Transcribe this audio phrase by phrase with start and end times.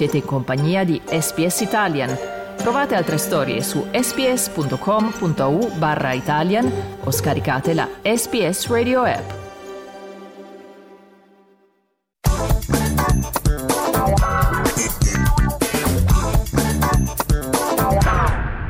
[0.00, 2.16] Siete in compagnia di SPS Italian.
[2.56, 6.72] Trovate altre storie su sps.com.au barra Italian
[7.04, 9.30] o scaricate la SPS Radio app.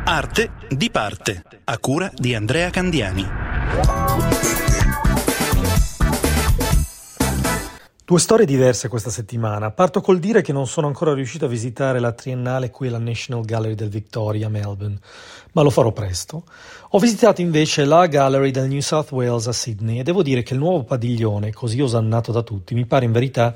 [0.03, 4.60] Arte di parte, a cura di Andrea Candiani.
[8.11, 9.71] Due storie diverse questa settimana.
[9.71, 13.45] Parto col dire che non sono ancora riuscito a visitare la triennale qui alla National
[13.45, 14.99] Gallery del Victoria Melbourne,
[15.53, 16.43] ma lo farò presto.
[16.89, 20.55] Ho visitato invece la Gallery del New South Wales a Sydney e devo dire che
[20.55, 23.55] il nuovo padiglione, così osannato da tutti, mi pare in verità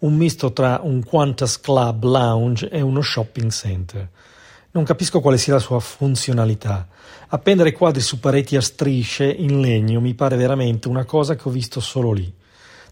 [0.00, 4.06] un misto tra un Qantas Club Lounge e uno shopping center.
[4.72, 6.88] Non capisco quale sia la sua funzionalità.
[7.28, 11.50] Appendere quadri su pareti a strisce in legno mi pare veramente una cosa che ho
[11.50, 12.42] visto solo lì.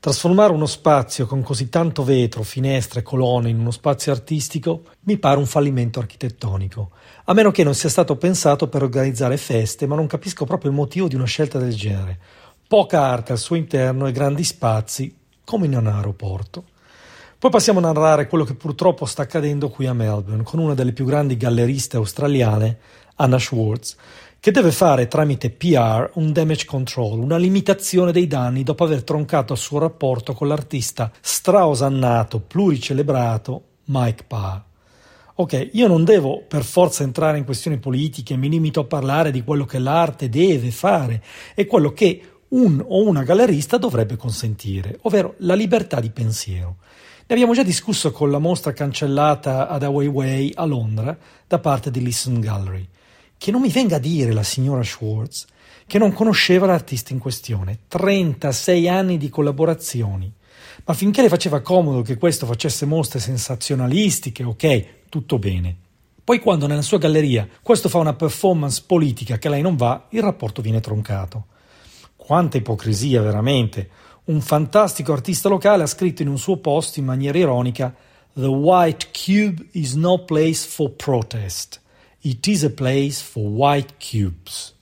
[0.02, 5.16] Trasformare uno spazio con così tanto vetro, finestre e colonne in uno spazio artistico mi
[5.16, 6.90] pare un fallimento architettonico,
[7.26, 10.76] a meno che non sia stato pensato per organizzare feste, ma non capisco proprio il
[10.76, 12.18] motivo di una scelta del genere.
[12.66, 16.64] Poca arte al suo interno e grandi spazi, come in un aeroporto.
[17.42, 20.92] Poi passiamo a narrare quello che purtroppo sta accadendo qui a Melbourne, con una delle
[20.92, 22.78] più grandi galleriste australiane,
[23.16, 23.96] Anna Schwartz,
[24.38, 29.54] che deve fare tramite PR un damage control, una limitazione dei danni dopo aver troncato
[29.54, 34.60] il suo rapporto con l'artista straosannato, pluricelebrato Mike Parr.
[35.34, 39.42] Ok, io non devo per forza entrare in questioni politiche, mi limito a parlare di
[39.42, 41.20] quello che l'arte deve fare
[41.56, 46.76] e quello che un o una gallerista dovrebbe consentire, ovvero la libertà di pensiero.
[47.26, 51.90] Ne abbiamo già discusso con la mostra cancellata ad Away Way a Londra da parte
[51.90, 52.88] di Listen Gallery
[53.42, 55.46] che non mi venga a dire la signora Schwartz
[55.84, 57.80] che non conosceva l'artista in questione.
[57.88, 60.32] 36 anni di collaborazioni.
[60.84, 65.76] Ma finché le faceva comodo che questo facesse mostre sensazionalistiche, ok, tutto bene.
[66.22, 70.06] Poi quando nella sua galleria questo fa una performance politica che a lei non va,
[70.10, 71.46] il rapporto viene troncato.
[72.14, 73.90] Quanta ipocrisia veramente.
[74.24, 77.92] Un fantastico artista locale ha scritto in un suo post in maniera ironica
[78.32, 81.80] The White Cube is no place for protest.
[82.20, 84.76] It is a place for white cubes.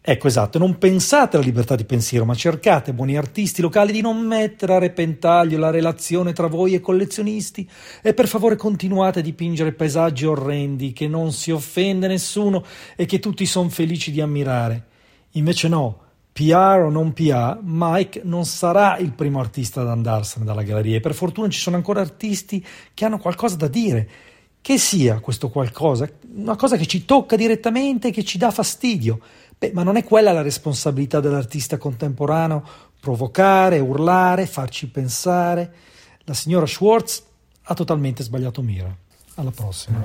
[0.00, 4.24] Ecco esatto, non pensate alla libertà di pensiero, ma cercate, buoni artisti locali, di non
[4.24, 7.68] mettere a repentaglio la relazione tra voi e collezionisti
[8.00, 12.64] e per favore continuate a dipingere paesaggi orrendi che non si offende nessuno
[12.94, 14.86] e che tutti sono felici di ammirare.
[15.32, 16.09] Invece no,
[16.40, 21.00] PR o non PR, Mike non sarà il primo artista ad andarsene dalla galleria e
[21.00, 22.64] per fortuna ci sono ancora artisti
[22.94, 24.08] che hanno qualcosa da dire
[24.62, 29.20] che sia questo qualcosa, una cosa che ci tocca direttamente, che ci dà fastidio.
[29.58, 32.66] Beh, ma non è quella la responsabilità dell'artista contemporaneo,
[32.98, 35.74] provocare, urlare, farci pensare.
[36.24, 37.22] La signora Schwartz
[37.64, 38.94] ha totalmente sbagliato mira.
[39.34, 40.04] Alla prossima.